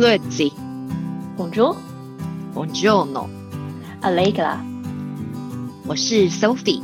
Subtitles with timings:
[0.00, 0.50] Grüezi,
[1.36, 1.76] Bonjour,
[2.54, 4.56] Buongiorno，Allegra，
[5.86, 6.80] 我是 Sophie，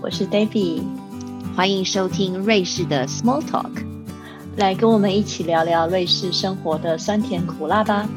[0.00, 0.82] 我是 David，
[1.54, 3.84] 欢迎收听瑞士的 Small Talk。
[4.56, 8.08] 来跟我们一起聊聊瑞士生活的酸甜苦辣吧。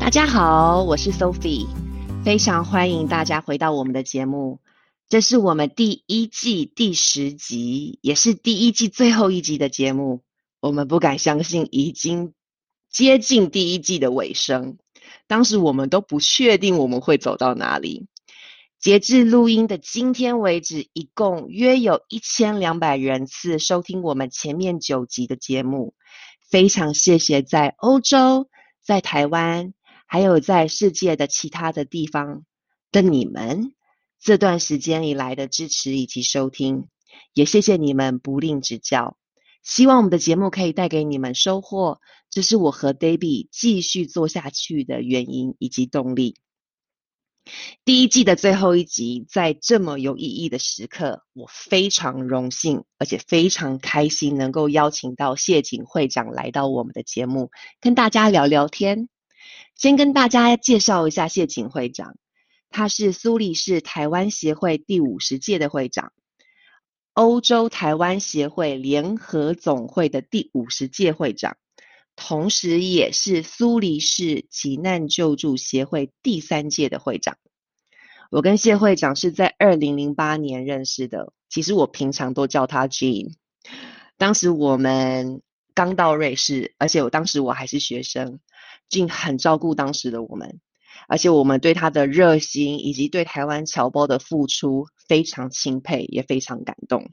[0.00, 1.68] 大家好，我是 Sophie，
[2.24, 4.58] 非常欢迎大家回到我们的节目。
[5.08, 10.22] 这是我们第一季第十集，也是第一季最后一集的节目。
[10.60, 12.32] 我们不敢相信，已经
[12.90, 14.78] 接近第一季的尾声。
[15.26, 18.06] 当时我们都不确定我们会走到哪里。
[18.80, 25.94] 截至录音的今天为止，一共约有一千两百人次收听我们前面九集的节目。
[26.50, 28.48] 非常谢谢在欧洲、
[28.82, 29.72] 在台湾，
[30.06, 32.44] 还有在世界的其他的地方
[32.92, 33.72] 的你们，
[34.24, 36.86] 这段时间以来的支持以及收听，
[37.34, 39.18] 也谢谢你们不吝指教。
[39.62, 46.36] 希望我们的节目可以带给你们收获，这是我和 Debbie 继续做下去的原因以及动力。
[47.84, 59.10] 第一季的最后一集，在这么有意义的时刻，我非常荣幸，而且非常开心，能够邀请到谢景会长来到我们的节目，跟大家聊聊天。
[59.76, 62.16] 先跟大家介绍一下谢景会长，
[62.74, 66.12] 他是苏黎世台湾协会第五十届的会长，
[67.12, 71.56] 欧洲台湾协会联合总会的第五十届会长。
[72.16, 77.36] 同时也是苏黎世急难救助协会第三届的会长。
[78.28, 83.34] 我跟谢会长是在二零零八年认识的，其实我平常都叫他 Jean。
[84.16, 85.42] 当时我们
[85.74, 88.40] 刚到瑞士，而且我当时我还是学生
[88.90, 90.58] ，Jean 很照顾当时的我们，
[91.08, 97.10] 而且我们对他的热心以及对台湾侨胞的付出非常钦佩，也非常感动。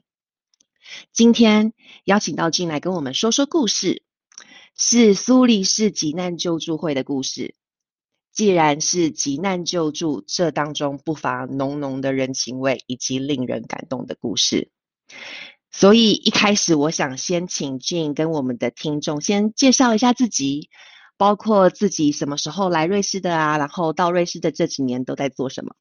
[1.12, 1.72] 今天
[2.04, 4.02] 邀请到 Jean 来跟我们说说故事。
[4.74, 7.54] 是苏黎世急难救助会的故事。
[8.32, 14.70] 既然是急难救助，这当中不乏浓浓的人情味以及令人感动的故事。
[15.70, 20.70] 所以一开始，我想先请俊跟我们的听众先介绍一下自己，
[21.22, 25.72] 包括自己什么时候来瑞士的啊，然后到瑞士的这几年都在做什么。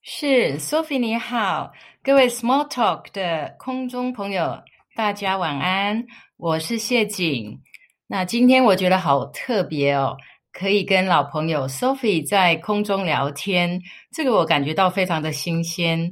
[0.00, 1.70] 是 Sophie 你好，
[2.02, 4.62] 各位 Small Talk 的空中朋友，
[4.94, 6.06] 大家晚安。
[6.38, 7.60] 我是谢景，
[8.06, 10.16] 那今天我觉得好特别哦，
[10.54, 13.78] 可以跟老朋友 Sophie 在空中聊天，
[14.10, 16.10] 这个我感觉到非常的新鲜。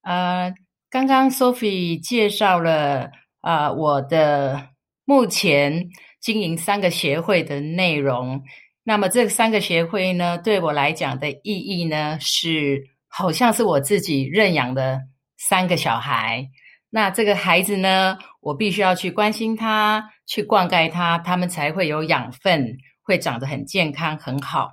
[0.00, 0.54] 呃，
[0.88, 3.10] 刚刚 Sophie 介绍了
[3.42, 4.70] 啊、呃、我的
[5.04, 5.90] 目前
[6.20, 8.42] 经营三个协会的内容，
[8.84, 15.00] 那么这三个协会呢，对我来讲的意义呢，是好像是我自己认养的
[15.36, 16.48] 三个小孩。
[16.90, 24.70] 那这个孩子呢，我必须要去关心他，去灌溉他，他们才会有养分，会长得很健康很好。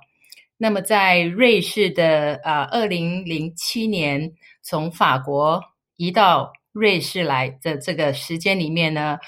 [0.56, 4.32] 那么在瑞士的呃，二零零七年
[4.62, 5.62] 从法国
[5.96, 9.18] 移到瑞士来的这个时间里面呢，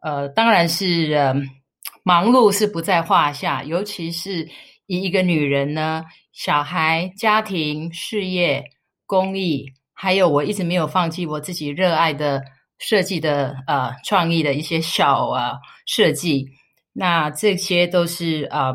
[0.00, 1.34] 呃，当然是呃
[2.02, 4.48] 忙碌是不在话下，尤其是
[4.86, 8.64] 以一个女人呢，小孩、家庭、事业、
[9.06, 9.72] 公益。
[9.92, 12.42] 还有，我一直没有放弃我自己热爱的
[12.78, 16.48] 设计的呃创意的一些小啊设计，
[16.94, 18.74] 那这些都是嗯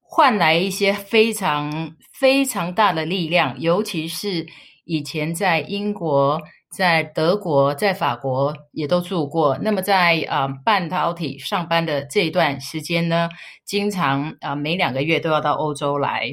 [0.00, 4.46] 换来一些非常非常大的力量，尤其是
[4.84, 6.38] 以前在英国、
[6.70, 9.58] 在德国、在法国也都住过。
[9.60, 13.28] 那么在、呃、半导体上班的这一段时间呢，
[13.64, 16.30] 经常啊、呃、每两个月都要到欧洲来。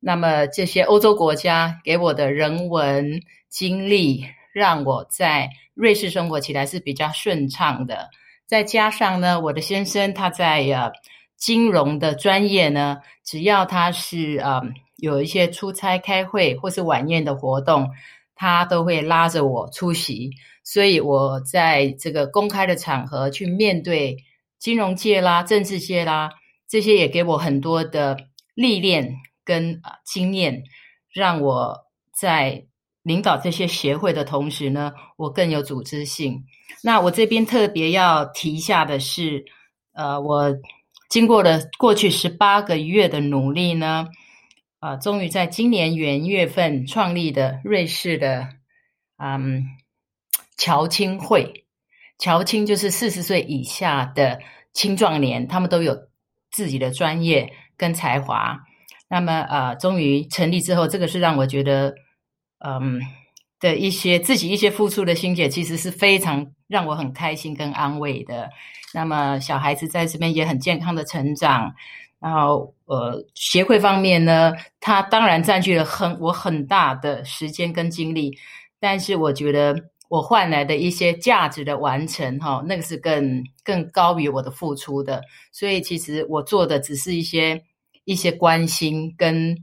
[0.00, 8.08] 那么这些欧洲国家给我的人文经历，让我在瑞士生活起来是比较顺畅的。
[8.46, 10.90] 再加上呢，我的先生他在呃
[11.36, 14.60] 金融的专业呢，只要他是呃
[14.96, 17.90] 有一些出差、开会或是晚宴的活动，
[18.38, 20.30] 他都会拉着我出席。
[20.64, 24.16] 所以我在这个公开的场合去面对
[24.58, 26.30] 金融界啦、政治界啦，
[26.66, 28.16] 这些也给我很多的
[28.54, 29.14] 历练。
[29.48, 30.62] 跟经验，
[31.10, 31.74] 让我
[32.12, 32.66] 在
[33.02, 36.44] 领导这些协会的同时呢，我更有组织性。
[36.82, 39.42] 那我这边特别要提一下的是，
[39.94, 40.54] 呃，我
[41.08, 44.06] 经过了过去十八个月的努力呢，
[44.80, 48.48] 啊、呃，终于在今年元月份创立的瑞士的
[49.16, 49.64] 嗯
[50.56, 51.64] 侨青会。
[52.18, 54.40] 侨青就是四十岁以下的
[54.72, 55.96] 青壮年，他们都有
[56.50, 58.60] 自己的专业跟才华。
[59.08, 61.94] 那么呃，终于成立之后，这个是让我觉得
[62.58, 63.00] 嗯
[63.60, 68.50] 的一些自己一些付出的心血，其实是非常让我很开心跟安慰的。
[68.92, 71.74] 那么小孩子在这边也很健康的成长。
[72.20, 78.36] 然后，呃，协会方面呢，它当然占据了很我很大的时间跟精力，
[78.80, 79.76] 但是我觉得
[80.08, 85.22] 我换来的一些价值的完成，哈，那个是更更高于我的付出的。
[85.52, 87.62] 所以，其实我做的只是一些
[88.04, 89.56] 一些关心跟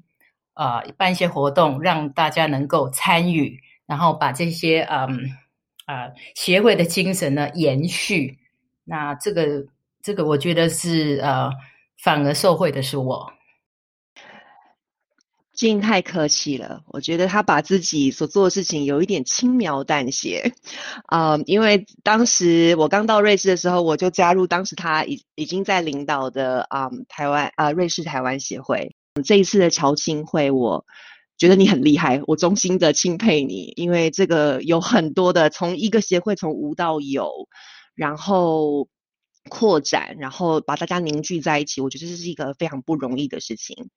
[0.53, 5.29] 呃办一些活动，让大家能够参与，然后把这些嗯
[5.87, 8.39] 啊协会的精神呢延续。
[8.85, 9.65] 那这个
[10.01, 11.51] 这个，我觉得是呃。
[12.01, 13.33] 反而受贿的是我，
[15.53, 16.83] 静太客气了。
[16.87, 20.53] 我觉得他把自己所做的事情有一点轻描淡写，
[21.07, 28.95] 啊，因为当时我刚到瑞士的时候，我就加入当时他已已经在领导的啊台湾啊瑞士台湾协会。
[29.23, 30.85] 这一次的侨青会，我
[31.37, 37.47] 觉得你很厉害，我衷心的钦佩你，因为这个有很多的从一个协会从无到有，
[37.95, 38.87] 然后。
[39.49, 43.89] 扩展，然后把大家凝聚在一起，我觉得这是一个非常不容易的事情。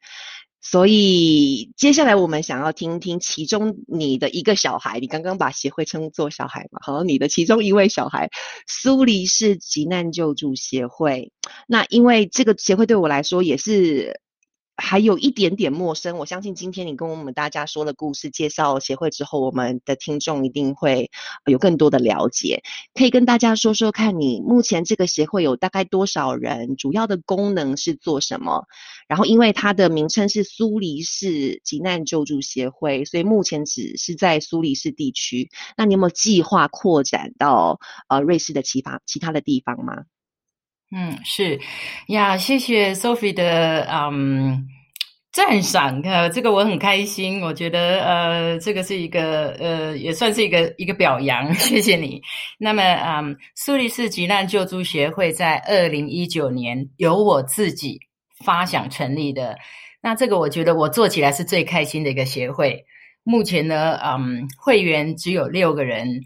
[0.60, 6.80] 所以接下来我们想要听听其中你的一个小孩，你刚刚把协会称作小孩嘛？
[6.82, 8.28] 好，你的其中一位小孩，
[8.66, 11.32] 苏黎世急难救助协会。
[11.66, 14.20] 那因为这个协会对我来说也是。
[14.80, 21.10] 还有一点点陌生，我相信今天你跟我们大家说了故事，介绍协会之后，我们的听众一定会
[21.46, 22.62] 有更多的了解。
[22.94, 26.76] 可以跟大家说说看，你目前这个协会有大概多少人？
[26.76, 28.66] 主要的功能是做什么？
[29.08, 35.50] 然后，因为它的名称是苏黎世急难救助协会，所以目前只是在苏黎世地区。
[35.76, 40.04] 那你有没有计划扩展到呃瑞士的其他其他的地方吗？
[40.90, 41.60] 嗯，是
[42.08, 44.66] 呀，谢谢 Sophie 的嗯
[45.30, 52.22] 赞赏，呃，这个我很开心，我觉得呃，这个是一个呃，也算是一个一个表扬， 谢谢你。
[52.58, 58.00] 那么，嗯，苏黎世急难救助协会在二零一九年由我自己
[58.42, 59.58] 发想成立的，
[60.00, 62.82] 那这个我觉得我做起来是最开心的一个协会。
[63.22, 66.22] 目前呢，嗯，会员只有六个人。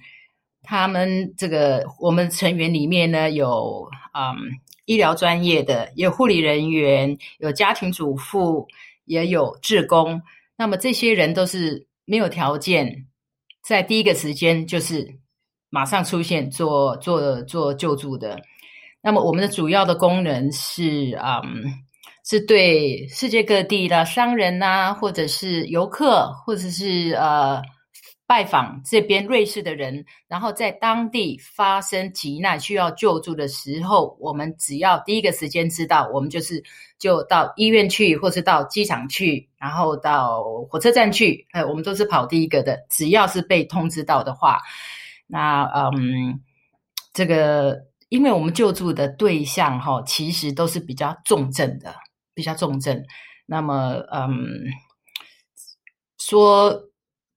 [0.64, 4.36] 他们这个我们成员里面呢，有嗯
[4.84, 8.66] 医疗专业的，有护理人员，有家庭主妇，
[9.04, 10.22] 也有志工。
[10.56, 13.06] 那么这些人都是没有条件，
[13.62, 15.18] 在第一个时间就是
[15.68, 18.40] 马上出现做做做救助的。
[19.02, 21.42] 那么我们的主要的功能是嗯，
[22.24, 27.60] 是对世界各地的商人呐，或者是游客，或者是呃。
[28.32, 36.64] 拜访这边瑞士的人，然后在当地发生急难需要救助的时候，我们只要第一个时间知道，我们就是
[36.98, 42.86] 就到医院去，或是到机场去，然后到火车站去，呃，我们都是跑第一个的。
[42.88, 44.62] 只要是被通知到的话，
[45.26, 46.40] 那嗯，
[47.12, 51.94] 这个因为我们救助的对象哈，其实都是比较重症的，
[52.32, 53.04] 比较重症。
[53.44, 54.40] 那么嗯，
[56.18, 56.88] 说。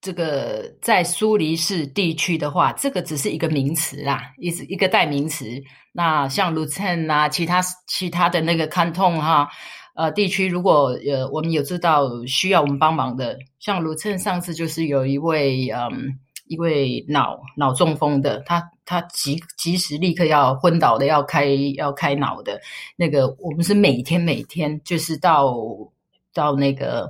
[0.06, 5.48] 这个在苏黎世地区的话，这个只是一个名词啦，一一个代名词。
[5.94, 9.50] 那像卢森啊，其他其他的那个康痛哈，
[9.96, 22.62] 呃，地区如果呃我们有知道需要我们帮忙的，像卢森上次就是有一位嗯一位脑脑中风的，他他即即时立刻要昏倒的，要开要开脑的
[22.96, 25.52] 那个，我们是每天每天就是到
[26.32, 27.10] 到那个。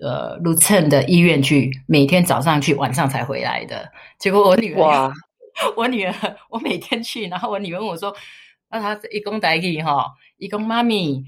[0.00, 3.90] 呃，卢森的医院去，每天早上去，晚上才回来的。
[4.18, 5.12] 结果我女儿，
[5.76, 6.14] 我女儿，
[6.50, 8.14] 我每天去，然后我女儿问我说
[8.70, 11.24] ：“那她一共带去哈，一共妈咪，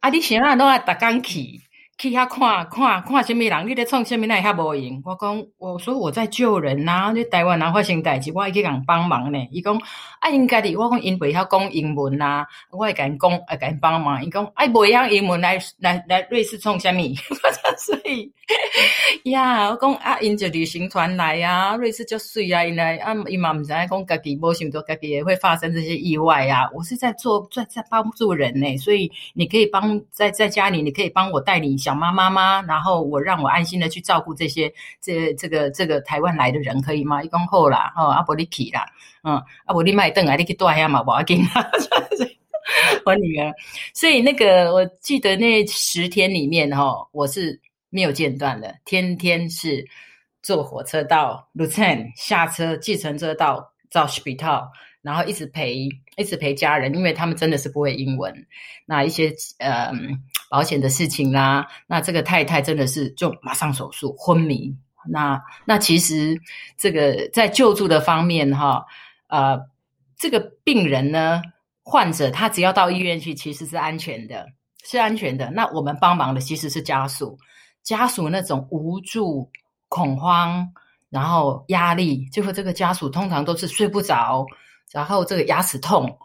[0.00, 1.60] 啊，你现在都爱打钢去。”
[1.98, 3.66] 去遐看看看什么人？
[3.66, 4.24] 你咧创什么？
[4.26, 5.02] 那遐无用。
[5.04, 7.10] 我讲，我说我在救人呐。
[7.12, 9.38] 你台湾人发生代志，我会去人帮忙呢。
[9.50, 9.76] 伊讲，
[10.20, 10.72] 啊，应该的。
[10.76, 14.24] 我讲，因袂晓讲英文呐，我会甲因讲，会甲因帮忙。
[14.24, 17.02] 伊讲，啊，袂晓英文来来来瑞士创什么？
[17.80, 18.30] 所以
[19.30, 26.68] 呀，我讲啊，因就旅行团来啊，瑞士就水啊，因来啊，伊嘛毋知影讲家己无想到家己也会发生这些意外啊。
[26.74, 31.78] 我是在做在在帮助人呢，所以你可以帮在在家里，你可以帮我带领。
[31.78, 32.60] 小妈妈吗？
[32.66, 37.22] 然后我让我安心的去照顾这些这这个这个台湾来的人，可以吗？
[37.22, 38.84] 一讲好啦，哦，阿伯你去啦，
[39.22, 41.40] 嗯，阿伯你买凳啊，你去带下嘛，不要紧。
[43.06, 43.52] 我女儿，
[43.94, 47.58] 所以那个我记得那十天里面哈，我是
[47.90, 49.86] 没有间断的，天天是
[50.42, 54.68] 坐火车到 l u t e n 下车计程车到到 Spital。
[55.00, 58.34] 然后一直陪，一直陪家人，因为他们真的是不会英文。
[58.84, 59.90] 那一些呃
[60.50, 64.76] 保险的事情啦，那这个太太真的是就马上手术昏迷，
[65.08, 66.38] 那那其实
[66.76, 68.84] 这个在救助的方面哈，
[69.28, 69.58] 呃，
[70.18, 71.40] 这个病人呢，
[71.84, 74.48] 患者他只要到医院去，其实是安全的，
[74.84, 75.48] 是安全的。
[75.52, 77.38] 那我们帮忙的其实是家属，
[77.82, 79.50] 家属那种无助、
[79.88, 80.68] 恐慌，
[81.10, 84.46] 然后压力，最后这个家属通常都是睡不着，
[84.92, 86.18] 然后这个牙齿痛，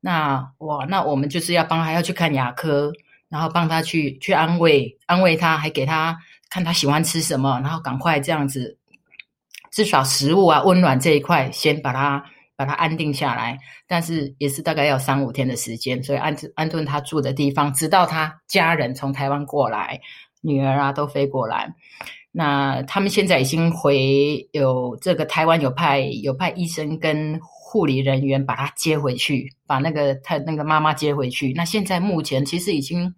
[0.00, 2.92] 那哇，那我们就是要帮他要去看牙科。
[3.30, 6.16] 然后帮他去去安慰安慰他，还给他
[6.50, 8.78] 看他喜欢吃什么，然后赶快这样子，
[9.72, 13.58] 至少食物啊温暖这一块先把他把他安定下来。
[13.88, 20.00] 但是也是大概要三五天的时间，所以安安顿他住的地方，直到他家人从台湾过来，
[20.44, 21.74] 女儿啊都飞过来。
[22.30, 27.40] 那他们现在已经回有这个台湾有派有派医生跟。
[27.74, 31.52] 护理人员把他接回去，把那个他那个妈妈接回去。
[31.54, 33.12] 那现在目前其实已经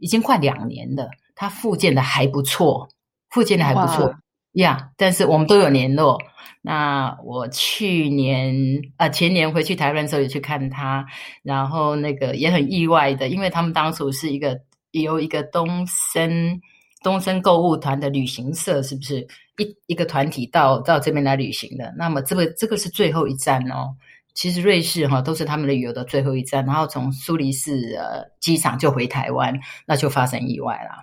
[0.00, 2.88] 已经快两年了，他复健的还不错，
[3.30, 4.12] 复健的还不错
[4.54, 4.90] 呀。
[4.96, 6.20] 但是我们都有联络。
[6.62, 11.06] 那我去年啊前年回去台湾的时候也去看他，
[11.44, 14.58] 然后那个也很意外的，因为他们当初是一个
[15.00, 16.60] 由一个东森
[17.02, 19.26] 东森购物团的旅行社，是不是？
[19.58, 23.94] 一一个团体到到这边来旅行的，那么这个这个是最后一站哦。
[24.34, 31.02] 其实瑞士哈都是他们的旅游的最后一站，然后从苏黎世呃机场就回台湾，那就发生意外了。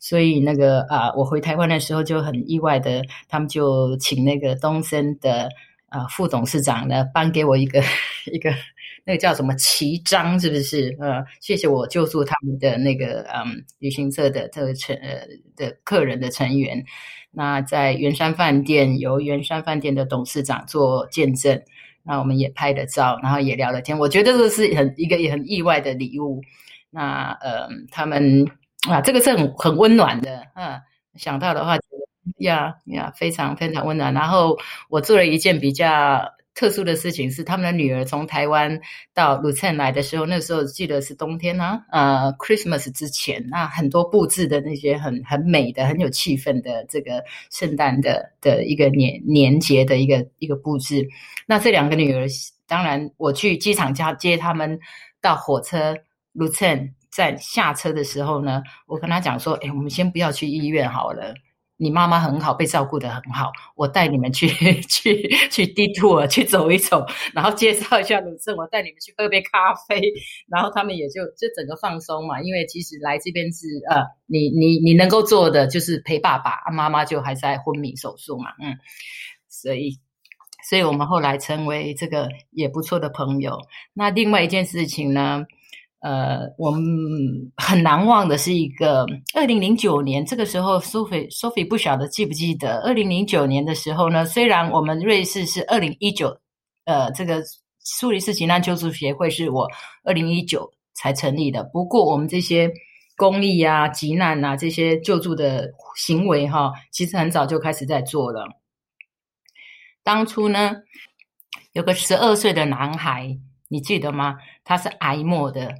[0.00, 5.48] 所以那个啊，我回台湾的时候就很意外的，他们就请那个东森的
[5.88, 7.80] 啊副董事长呢颁给我一个
[8.32, 8.50] 一个
[9.06, 10.96] 那个叫什么旗章，是不是？
[10.98, 16.82] 呃，谢谢我救助他们的那个嗯旅行社的这个成呃的客人的成员。
[17.30, 21.62] 那在圆山饭店，由圆山饭店的董事长做见证，
[22.02, 23.98] 那我们也拍了照，然后也聊了天。
[23.98, 26.40] 我觉得这是很一个也很意外的礼物。
[26.90, 28.46] 那呃，他们
[28.88, 30.80] 啊，这个是很很温暖的，嗯，
[31.16, 31.76] 想到的话，
[32.38, 34.14] 呀呀，非常非常温暖。
[34.14, 34.56] 然后
[34.88, 36.24] 我做了一件比较。
[36.54, 38.80] 特殊的事情是，他们的女儿从台湾
[39.12, 51.08] 到鲁沁来的时候，那时候记得是冬天呢，呃，Christmas 之前，那很多布置的那些很很美的、很有气氛的这个圣诞的的一个年年节的一个一个布置。
[51.46, 52.26] 那这两个女儿，
[52.68, 54.78] 当然我去机场接接他们
[55.20, 55.96] 到火车
[56.32, 61.34] 鲁沁站下车的时候呢，我跟他讲说：“哎，我们先不要去医院好了。”
[61.76, 63.50] 你妈妈很好，被照顾的很好。
[63.74, 64.48] 我带你们去
[64.88, 67.04] 去去 D tour 去走一走，
[67.34, 68.56] 然后介绍一下鲁镇。
[68.56, 70.00] 我带你们去喝杯咖啡，
[70.48, 72.40] 然后他们也就就整个放松嘛。
[72.40, 78.76] 因为其实来这边是呃，你你你能够做的就是陪爸爸，妈妈就还在昏迷手术嘛，嗯，
[79.48, 79.98] 所以
[80.68, 83.58] 所以我们后来成为这个也不错的朋友。
[83.92, 85.44] 那另外一件事情呢？
[86.04, 86.82] 呃，我们
[87.56, 96.36] 很难忘的是一个二零零九年，这个时候，Sophie Sophie 不晓得记不记得，二零零九年的时候呢，虽然我们瑞士是二零一九，
[96.84, 97.42] 呃，这个
[97.78, 99.66] 苏黎世急难救助协会是我
[100.04, 102.70] 二零一九才成立的，不过我们这些
[103.16, 108.44] 公益啊、急难啊这些救助的行为哈，其实很早就开始在做了。
[110.02, 110.76] 当初呢，
[111.72, 114.36] 有个十二岁的男孩，你记得吗？
[114.64, 115.74] 他是癌末的。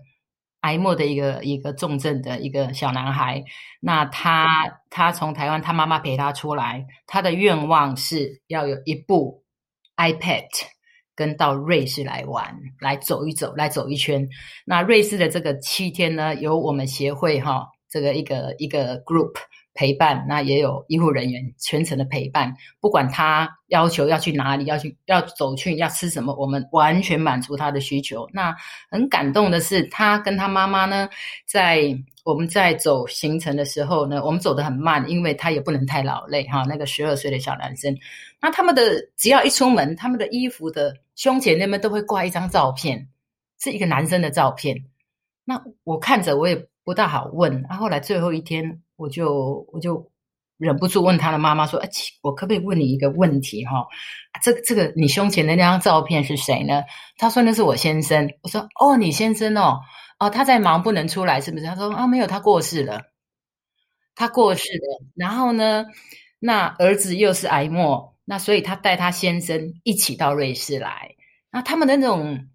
[0.65, 3.45] 癌末的一个一个重症的一个小男孩，
[3.81, 9.45] 那他他从台湾，他妈妈陪他出来，他的愿望是要有一部
[9.99, 10.49] iPad，
[11.15, 14.27] 跟到瑞士来玩，来走一走，来走一圈。
[14.65, 19.35] 那瑞士的这个七天呢，由我们协会哈，这个一个一个 group。
[19.75, 28.29] 陪伴，那也有医护人员全程的陪伴，不管他要求要去哪里，要去要走去要吃什么，我们完全满足他的需求。
[28.33, 28.55] 那
[28.91, 31.09] 很感动的是，他跟他妈妈呢，
[31.45, 31.93] 在
[32.25, 36.65] 我们在走行程的时候呢，我们走得很慢，因为他也不能太劳累哈。
[36.69, 37.95] 那个十二岁的小男生，
[38.41, 38.83] 那他们的
[39.17, 43.09] 只要一出门，他们的衣服的胸前那边都会挂一张照片，
[43.61, 44.85] 是一个男生的照片。
[45.45, 48.81] 那我看着我也不大好问，那后来最后一天。
[48.97, 50.09] 我就我就
[50.57, 51.91] 忍不住问他的妈妈说：“哎，
[52.23, 53.65] 我可不可以问你一个问题？
[53.65, 53.85] 哈，
[54.41, 56.81] 这个这个你胸前的那张照片是谁呢？”
[57.19, 59.81] 他说：“那是我先生。”我说：“哦，你先生哦，
[60.21, 63.03] 哦，他在忙不能出来，是不是？”他说：“啊，没有，他过世了，
[64.15, 65.05] 他过世了。
[65.17, 65.87] 然后呢，
[66.39, 71.17] 那儿子又是癌末，那所以他带他先生一起到瑞士来。
[71.51, 72.47] 那他们的那种。”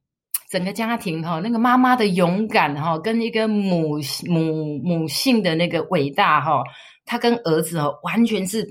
[0.50, 6.64] 整个家庭哈，那个妈妈的勇敢哈，跟一个母母母性的那个伟大哈，
[7.06, 8.68] 他跟儿子哦，完全是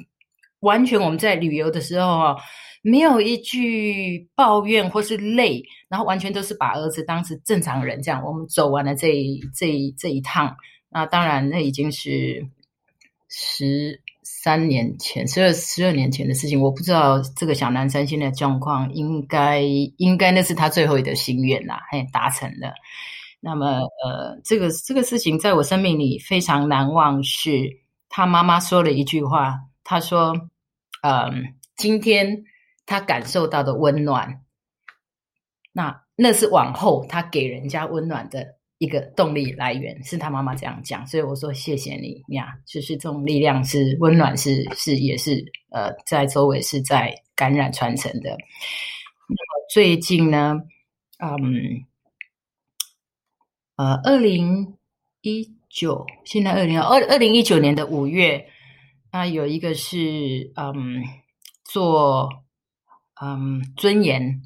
[0.60, 2.36] 完全我们在旅游的时候哈，
[2.82, 8.24] 没有一句抱怨或是累，然后完全都是把儿子当成正常人这样。
[8.24, 9.14] 我们走完了这
[9.54, 10.56] 这这一趟，
[10.90, 12.44] 那当然那已经是
[13.28, 19.60] 十三年前，十二十二年前的事情，我不知道这个小男生现在状况，应该
[19.96, 22.72] 应该那是他最后的心愿啦，嘿，达成了。
[23.40, 23.66] 那么，
[24.04, 30.34] 呃，这个这个事情在我生命里非常难忘，是他妈妈说了一句话，他说
[31.02, 32.44] ：“嗯，今天
[32.84, 34.42] 他感受到的温暖，
[35.72, 38.44] 那那是往后他给人家温暖的。”
[38.78, 48.30] 一个动力来源是他妈妈这样讲，所以我说谢谢你呀，就是这种力量是温暖，是是也是呃，在周围是在感染传承的。
[48.30, 50.54] 那么最近呢，
[51.18, 51.84] 嗯，
[53.74, 54.76] 呃，二零
[55.22, 58.48] 一九，现在二零二二零一九年的五月，
[59.10, 61.02] 那有一个是嗯
[61.64, 62.28] 做
[63.20, 64.40] 嗯尊严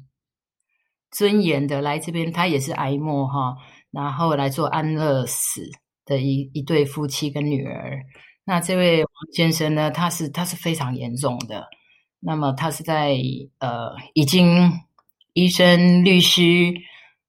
[1.11, 3.57] 尊严的来这边，他也是哀莫哈。
[3.93, 5.61] 然后来做安乐死
[6.03, 8.01] 的一一对夫妻跟女儿。
[8.43, 9.91] 那这位王先生呢？
[9.91, 11.63] 他是他是非常严重的。
[12.19, 13.15] 那么他是在
[13.59, 14.71] 呃，已经
[15.33, 16.73] 医生、律师、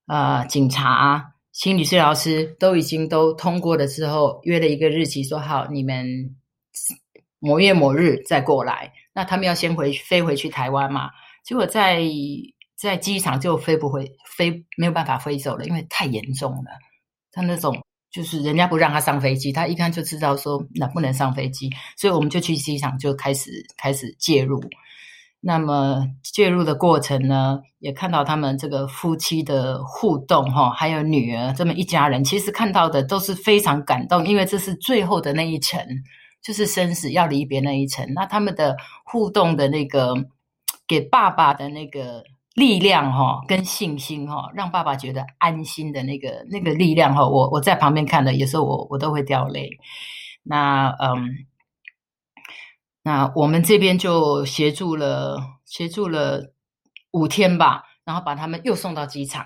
[0.07, 6.35] 呃，警察、心理治疗师都已经都通过了之后，约了一个日期，说好你们
[7.41, 8.91] 某月某日再过来。
[9.13, 11.11] 那他们要先回飞回去台湾嘛？
[11.45, 12.03] 结果在。
[12.77, 16.65] 在机场就飞不回，飞没有办法飞走了，因为太严重了。
[17.31, 17.77] 他那种
[18.11, 24.63] 就是人家不让他上飞机，他一看就知道说那不能上飞机，所以我们就去机场就开始开始介入。
[25.41, 35.85] 那么介入的过程呢，也看到他们这个夫妻的互动哈，还有女儿这么一家人，其实看到的都是非常感动，因为这是最后的那一程，
[36.43, 38.07] 就是生死要离别那一程。
[38.15, 40.15] 那他们的互动的那个
[40.89, 42.25] 给爸爸的那个。
[42.55, 49.69] 力量哈，跟信心哈，让爸爸觉得安心的那个那个力量哈，我我在旁边看的，有时候我我都会掉泪。
[50.45, 51.47] 那嗯，
[53.03, 56.55] 那我们这边就协助了协助了
[57.11, 59.45] 五天吧，然后把他们又送到机场。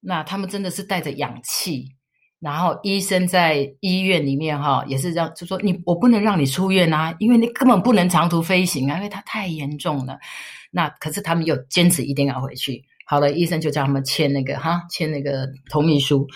[0.00, 1.96] 那他们真的是带着氧气，
[2.40, 10.18] 然后医生在医院里面哈，也是让就说你我不能让你出院啊，因为你根本不能长途飞行啊，因为它太严重了。
[10.70, 12.84] 那可是他们又坚持一定要回去。
[13.06, 16.26] 好了，医生就叫他们签那个哈，签那个同意书。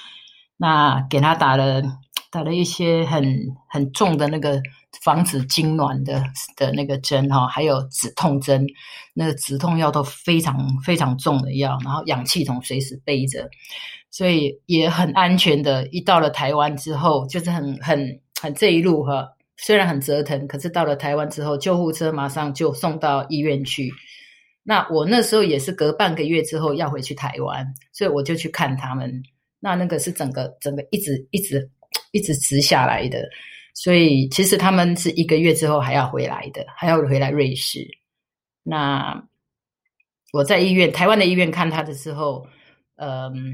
[0.57, 1.83] 那给他打了
[2.31, 3.25] 打了一些很
[3.69, 4.63] 很重的那个
[5.03, 6.23] 防止痉挛的
[6.55, 8.67] 的那个针哈，还有止痛针，
[9.15, 13.49] 那个止痛药都非常非常重的药，然后氧气筒随时背着，
[14.11, 15.87] 所以也很安全的。
[15.89, 23.91] 一到了台湾之后，就是很很很这一路哈，虽然很折腾，可是到了台湾之后，救护车马上就送到医院去。
[24.63, 29.23] 那我那时候也是隔半个月之后要回去台湾，所以我就去看他们。
[29.63, 31.71] 那那个是整个整个一直一直
[32.13, 33.29] 一直直下来的，
[33.75, 37.87] 所以其实他们是一个月之后还要回来的，还要回来瑞士。
[38.63, 39.23] 那
[40.33, 42.47] 我在医院台湾的医院看他的时候，
[42.97, 43.53] 嗯，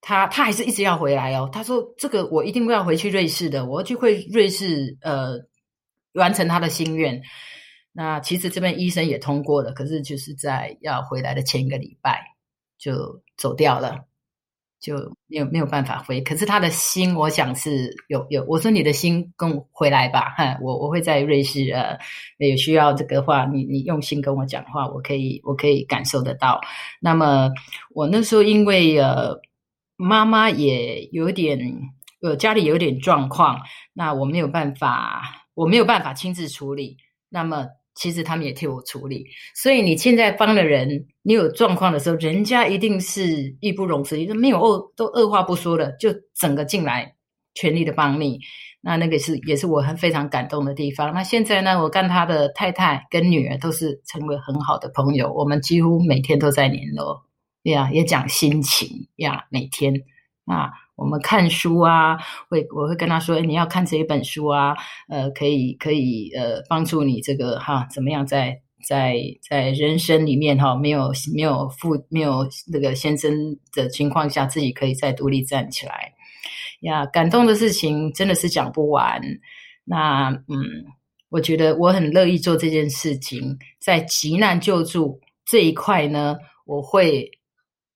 [0.00, 1.48] 他他还是一直要回来哦。
[1.52, 5.34] 他说：“这个我一定要回去瑞士的，我要去会瑞士呃
[6.12, 7.22] 完成他的心愿。”
[7.92, 12.24] 那其实这边医生也通过了，可是就是在要回来的前一个礼拜
[12.78, 14.04] 就走掉了，
[14.78, 14.94] 就
[15.26, 16.20] 没有没有办法回。
[16.20, 18.44] 可是他的心，我想是有有。
[18.48, 21.98] 我说你的心跟我回来吧，哈，我我会在瑞士，呃，
[22.38, 26.60] 有需要这个话，你你用心跟我讲话，我可以我可以感受得到。
[27.00, 27.50] 那么
[27.90, 29.40] 我那时候因为呃
[29.96, 31.58] 妈妈也有点
[32.22, 33.60] 呃家里有点状况，
[33.92, 35.22] 那我没有办法，
[35.54, 36.96] 我没有办法亲自处理，
[37.28, 37.66] 那么。
[38.00, 47.14] 其实他们也替我处理，所以你现在帮了人，你有状况的时候，人家一定是义不容辞，你说没有二都二话不说的，就整个进来
[47.52, 48.40] 全力的帮你。
[48.80, 51.12] 那那个是也是我很非常感动的地方。
[51.12, 57.22] 那现在呢，我跟他的太太跟女儿都是成为很好的朋友，我们几乎每天都在联络，
[57.64, 59.92] 呀，也讲心情呀，每天
[60.46, 60.70] 啊。
[61.00, 62.18] 我们看书啊，
[62.50, 64.76] 会我会跟他说：“你要看这一本书啊，
[65.08, 68.54] 呃，可以可以呃帮助你这个哈怎么样在
[68.86, 69.16] 在
[69.48, 73.32] 在人生里面哈没有没有父没有那个先生
[73.72, 76.12] 的情况下，自己可以再独立站起来
[76.80, 77.06] 呀。
[77.06, 79.18] 感动的事情真的是讲不完。
[79.84, 80.84] 那嗯，
[81.30, 86.36] 我觉得我很乐意做这件事情，在急难救助这一块呢，
[86.66, 87.26] 我会。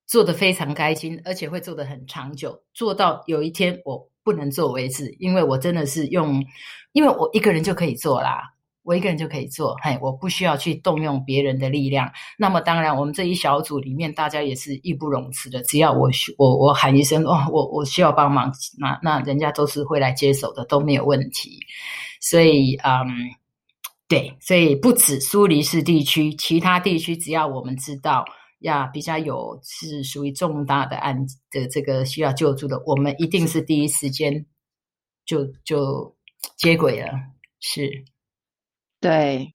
[0.06, 6.44] 做的非常开心，而且会做的很长久，做到有一天我不能做为止，因为我真的是用，
[6.92, 8.50] 因为我一个人就可以做啦。
[8.86, 12.12] 我一个人就可以做，嘿，我不需要去动用别人的力量。
[12.36, 15.62] 那么当然，我们这一小组里面，大家也是义不容辞的。
[15.62, 21.58] 只要我我我喊一声哦，我我需要帮忙，那那人家都是会来接手的，都没有问题。
[22.20, 23.06] 所以，嗯，
[24.06, 28.22] 对，所以不止苏黎世地区，其他地区只要我们知道
[28.64, 34.46] 呀，比较有是属于重大的案的这个需要救助的，我们一定是第一时间
[35.26, 36.16] 就就
[36.56, 37.12] 接轨了，
[37.60, 38.04] 是。
[39.00, 39.54] 对，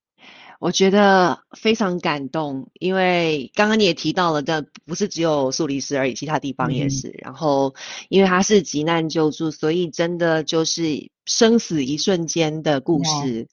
[0.59, 7.09] 我觉得非常感动，因为刚刚你也提到了，这不是只有苏黎世而已，其他地方也是。
[7.19, 7.73] 然后，
[8.09, 13.47] 因为它是急难救助，所以真的就是生死一瞬间的故事。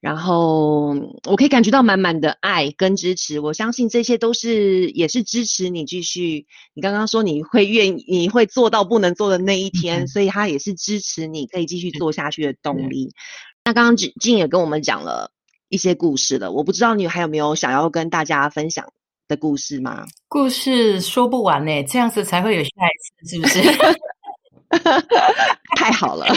[0.00, 0.88] 然后，
[1.28, 3.38] 我可以感觉到满满的爱跟支持。
[3.38, 6.46] 我相信这些都是也是支持你继续。
[6.74, 13.12] 你刚刚说你会愿意，你会做到不能做的那一天，所以他也是支持你可以继续做下去的动力。
[13.64, 15.30] 那刚刚静静也跟我们讲了。
[15.72, 18.92] 一些故事了，我不知道你还有没有想要跟大家分享
[19.28, 20.04] 的故事吗？
[20.26, 23.62] 故事说不完呢，这样子才会有下一次，是不是？
[25.78, 26.26] 太好了，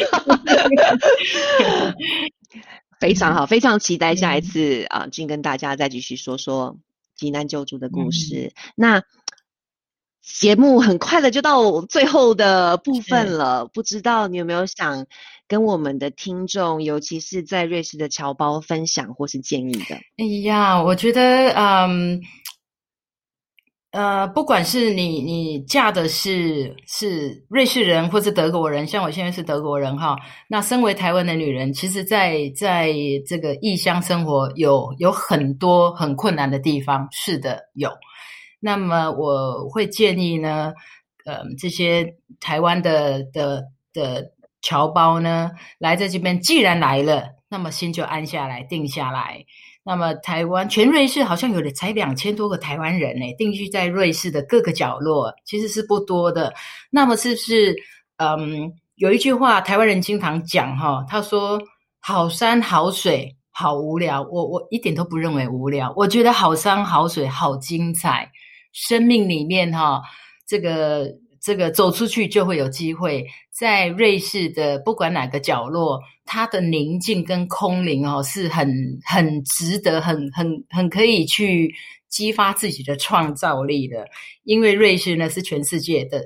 [3.03, 6.77] 非常好，非常期待下一次啊，俊跟大家再继续说说
[7.17, 8.53] 急难救助的故事。
[8.75, 9.03] 那
[10.21, 15.05] 节目很快的就到最后的部分了，不知道你有没有想？
[15.45, 19.95] 跟我们的听众，尤其是在瑞士的侨胞分享或是建议的。
[20.17, 22.21] 哎呀，我觉得，嗯，
[23.93, 32.91] 呃，不管是你你嫁的是是瑞士人或是德国人，像我现在是德国人哈，那身为台湾的女人，其实，在在
[33.27, 37.91] 这个异乡生活有有很多很困难的地方，是的，有。
[38.59, 40.73] 那么我会建议呢，
[41.25, 44.33] 呃，这些台湾的的的。
[44.65, 49.43] 侨胞呢，来在这边，既然来了，那么心就安下来，定下来。
[49.85, 56.53] 那么台湾全瑞士好像有的才两千多个台湾人呢，定居在瑞士的各个角落，其实是不多的。
[56.89, 57.75] 那么是不是？
[58.17, 61.61] 嗯，有一句话，台湾人经常讲哈，他说
[61.99, 68.31] ：“好山好水好无聊。”我我一点都不认为无聊，我觉得好山好水好精彩。
[68.71, 70.01] 生命里面哈，
[70.47, 71.07] 这个。
[71.43, 78.65] 这个走出去就会有机会，在瑞士的不管哪个角落，它的宁静跟空灵哦，是很
[79.03, 81.69] 很值得、很很很可以去
[82.07, 84.05] 激发自己的创造力的。
[84.45, 86.25] 因为瑞士呢是全世界的，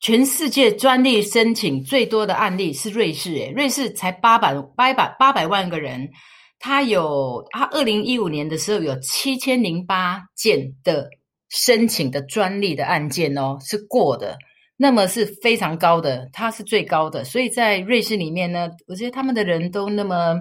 [0.00, 6.10] 全世界专利申请最多的案例是瑞士，诶瑞士才八百八百八百万个人，
[6.58, 11.08] 它有它二零一五年的时候有七千零八件的
[11.48, 14.36] 申请的专利的案件哦，是过的。
[14.80, 20.40] 那么是非常高的，它是最高的，所以在瑞士里面呢，我觉得他们的人都那么，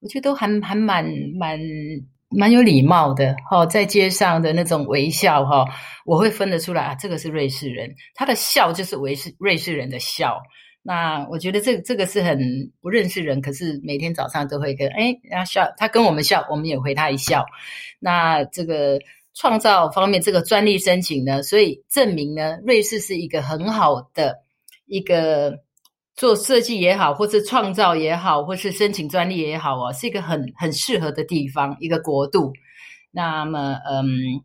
[0.00, 1.60] 我觉得都还还蛮蛮
[2.28, 5.64] 蛮有礼貌的，哈，在街上的那种微笑，哈，
[6.04, 10.42] 我会分得出来啊，这个是瑞士人，他的笑就是瑞士瑞士人的笑。
[10.82, 12.40] 那我觉得这这个是很
[12.80, 17.46] 不认识人，可是每天早上都会跟哎，他笑，他跟我们笑，我们也回他一笑。
[18.00, 18.98] 那这个。
[19.36, 24.34] 创造方面，这个专利申请呢，所以证明呢，瑞士是一个很好的
[24.86, 25.52] 一个
[26.16, 32.50] 做设计也好，或是创造也好，或是申请专利也好哦，是一个很很适合的地方，一个国度。
[33.10, 34.40] 那么，嗯，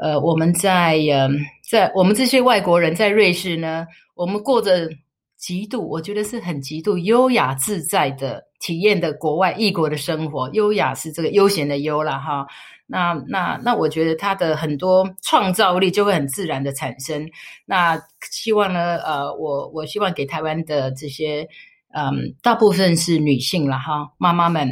[0.00, 1.38] 呃，我们在嗯，
[1.70, 4.88] 在我们这些外国人在瑞士呢，我们过着
[5.36, 10.48] 极度，我觉得是很极度优雅自在的体验的国外异国的生活。
[10.54, 12.46] 优雅是这个悠闲的悠了哈。
[12.86, 17.26] 那那那，我觉得他的很多创造力就会很自然的产生。
[17.64, 17.98] 那
[18.30, 21.48] 希望呢，呃，我我希望给台湾的这些，
[21.94, 24.68] 嗯，大部分是女性了哈，妈妈们，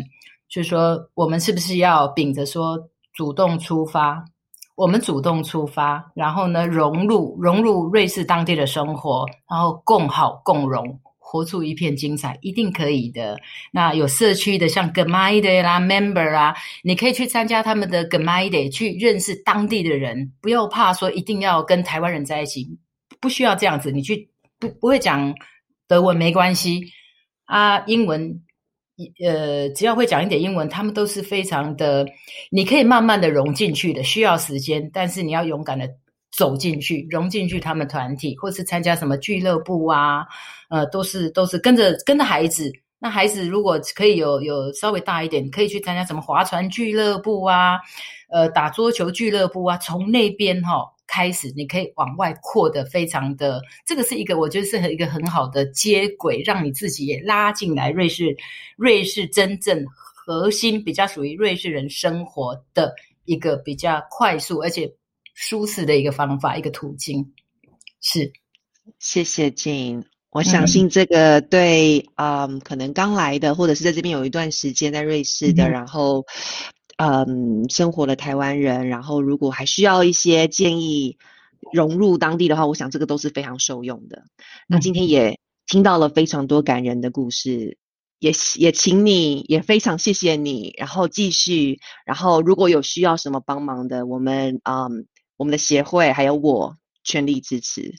[0.49, 2.79] 就是说，我们是不是要秉着说
[3.15, 4.25] 主动出发？
[4.75, 10.99] 我们主动出发，然后呢，融入融入瑞士当地的生活，然后共好共荣。
[11.33, 13.41] 活出一片精彩，一定可以的。
[13.71, 20.31] 那有社区的，像 Gemeinde 啦、Member 啊，你可以去参加他们的 Gemeinde，去认识当地的人。
[20.43, 22.69] 不要怕说一定要跟台湾人在一起，
[23.19, 23.91] 不需要这样子。
[23.91, 25.35] 你去不不会讲
[25.89, 26.83] 德文没关系
[27.47, 28.43] 啊，英文
[29.25, 32.07] 呃，只要会讲一点英文，他们都是非常的，
[32.51, 35.89] 你可以慢慢的融进去的，需要时间，但是你要勇敢的。
[36.33, 40.27] 走进去，融进去他们团体，或是参加什么俱乐部啊，
[40.71, 42.73] 呃，都是都是跟着跟着孩子。
[42.99, 47.79] 那孩子如果可以有有稍微大一点，可以去参加什么划船俱乐部啊，
[48.31, 49.77] 呃，打桌球俱乐部啊。
[49.79, 58.37] 从那边哈开始，你可以往外扩的，非常的这个是一个我觉得是一个很好的接轨，让你自己也拉进来瑞士，
[58.77, 64.89] 瑞士真正核心比较属于瑞士人生活的一个比较快速而且
[65.35, 67.33] 舒适的一个方法，一个途径。
[68.01, 68.33] 是，
[68.99, 70.05] 谢谢静。
[70.31, 76.25] 我相信这个对，嗯，可能刚来的，或者是在这边有一段时间在瑞士的，然后，
[76.97, 81.19] 嗯，生活的台湾人，然后如果还需要一些建议
[81.71, 84.25] 融入当地的话，我想这个都是非常受用的。
[84.67, 87.77] 那今天也听到了非常多感人的故事，
[88.19, 97.95] 也也请你也非常谢谢你，然后继续，然后如果有需要什么帮忙的，我们，嗯，我们的协会还有我全力支持。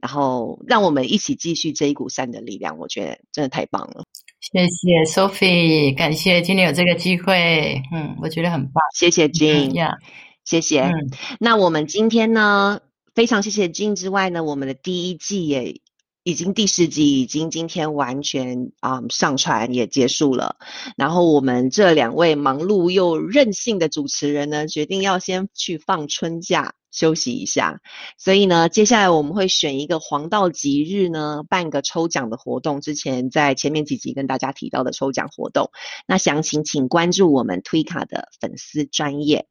[0.00, 4.02] 然后让我们一起继续这一股善的力量，我觉得真的太棒了。
[4.40, 8.72] 谢谢 Sophie，感谢今天有这个机会，嗯，我觉得很棒。
[8.96, 9.96] 谢谢 Jean，
[10.44, 10.90] 谢谢。
[11.38, 12.80] 那我们今天呢，
[13.14, 15.80] 非常谢谢 Jean 之外呢，我们的第一季也
[16.22, 20.56] 已经第十集已经今天完全啊上传也结束了。
[20.96, 26.74] 然后我们这两位忙碌又任性的主持人呢，决定要先去放春假。
[26.92, 27.80] 休息一下，
[28.18, 32.82] 所以呢，接下来我们会选一个黄道吉日呢，办个抽奖的活动。
[32.82, 35.70] 之前在前面几集跟大家提到的抽奖活动，
[36.06, 39.46] 那详情请关注我们推卡的粉丝专业。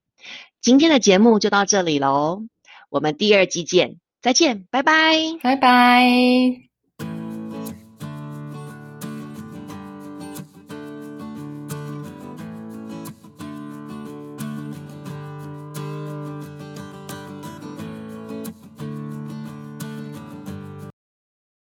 [0.62, 2.44] 今天的节目就到这里喽，
[2.92, 6.71] 我们第二季见，再见，拜拜，拜拜。